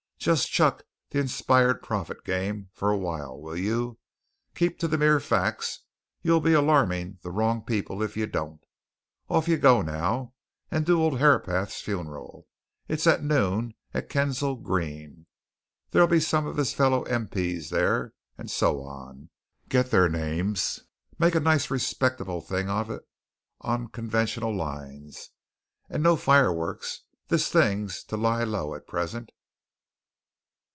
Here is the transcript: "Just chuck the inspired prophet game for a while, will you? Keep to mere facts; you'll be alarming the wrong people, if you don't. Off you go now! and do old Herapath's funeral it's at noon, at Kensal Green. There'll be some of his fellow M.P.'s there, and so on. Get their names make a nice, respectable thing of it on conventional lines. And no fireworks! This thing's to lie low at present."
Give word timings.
"Just 0.21 0.51
chuck 0.51 0.83
the 1.09 1.17
inspired 1.19 1.81
prophet 1.81 2.23
game 2.23 2.69
for 2.73 2.91
a 2.91 2.95
while, 2.97 3.41
will 3.41 3.57
you? 3.57 3.97
Keep 4.53 4.77
to 4.77 4.87
mere 4.99 5.19
facts; 5.19 5.79
you'll 6.21 6.39
be 6.39 6.53
alarming 6.53 7.17
the 7.23 7.31
wrong 7.31 7.63
people, 7.63 8.03
if 8.03 8.15
you 8.15 8.27
don't. 8.27 8.63
Off 9.29 9.47
you 9.47 9.57
go 9.57 9.81
now! 9.81 10.35
and 10.69 10.85
do 10.85 11.01
old 11.01 11.17
Herapath's 11.17 11.81
funeral 11.81 12.47
it's 12.87 13.07
at 13.07 13.23
noon, 13.23 13.73
at 13.95 14.09
Kensal 14.09 14.57
Green. 14.57 15.25
There'll 15.89 16.07
be 16.07 16.19
some 16.19 16.45
of 16.45 16.57
his 16.57 16.71
fellow 16.71 17.01
M.P.'s 17.05 17.71
there, 17.71 18.13
and 18.37 18.51
so 18.51 18.83
on. 18.83 19.31
Get 19.69 19.89
their 19.89 20.07
names 20.07 20.81
make 21.17 21.33
a 21.33 21.39
nice, 21.39 21.71
respectable 21.71 22.41
thing 22.41 22.69
of 22.69 22.91
it 22.91 23.01
on 23.61 23.87
conventional 23.87 24.55
lines. 24.55 25.31
And 25.89 26.03
no 26.03 26.15
fireworks! 26.15 27.05
This 27.29 27.49
thing's 27.49 28.03
to 28.03 28.17
lie 28.17 28.43
low 28.43 28.75
at 28.75 28.85
present." 28.85 29.31